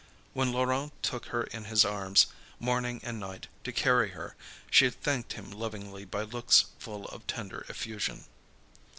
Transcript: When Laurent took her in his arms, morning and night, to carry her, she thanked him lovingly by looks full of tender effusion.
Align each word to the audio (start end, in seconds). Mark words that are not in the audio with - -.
When 0.33 0.51
Laurent 0.51 0.93
took 1.03 1.25
her 1.25 1.43
in 1.43 1.65
his 1.65 1.85
arms, 1.85 2.25
morning 2.59 3.01
and 3.03 3.19
night, 3.19 3.45
to 3.63 3.71
carry 3.71 4.09
her, 4.17 4.35
she 4.71 4.89
thanked 4.89 5.33
him 5.33 5.51
lovingly 5.51 6.05
by 6.05 6.23
looks 6.23 6.65
full 6.79 7.05
of 7.09 7.27
tender 7.27 7.67
effusion. 7.69 8.25